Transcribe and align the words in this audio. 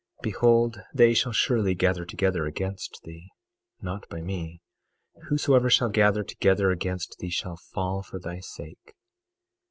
22:15 0.23 0.23
Behold, 0.23 0.81
they 0.95 1.13
shall 1.13 1.31
surely 1.31 1.75
gather 1.75 2.05
together 2.05 2.47
against 2.47 2.99
thee, 3.03 3.27
not 3.83 4.09
by 4.09 4.19
me; 4.19 4.59
whosoever 5.29 5.69
shall 5.69 5.89
gather 5.89 6.23
together 6.23 6.71
against 6.71 7.19
thee 7.19 7.29
shall 7.29 7.59
fall 7.71 8.01
for 8.01 8.19
thy 8.19 8.39
sake. 8.39 8.95